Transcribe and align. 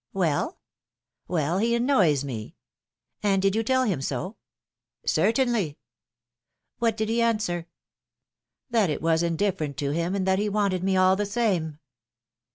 ^^ 0.15 0.55
Well, 1.27 1.57
he 1.59 1.75
annoys 1.75 2.23
me!" 2.23 2.55
And 3.21 3.39
did 3.39 3.53
yon 3.55 3.63
tell 3.65 3.83
him 3.83 4.01
so?^^ 4.01 4.35
Certainly/^ 5.07 5.75
What 6.79 6.97
did 6.97 7.07
he 7.07 7.21
answer?'^" 7.21 7.67
That 8.71 8.89
it 8.89 8.99
was 9.03 9.21
indifferent 9.21 9.77
to 9.77 9.91
him 9.91 10.15
and 10.15 10.25
that 10.27 10.39
he 10.39 10.49
wanted 10.49 10.83
me 10.83 10.97
all 10.97 11.15
the 11.15 11.27
same 11.27 11.77